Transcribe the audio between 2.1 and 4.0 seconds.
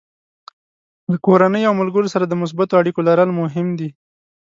سره د مثبتو اړیکو لرل مهم دي.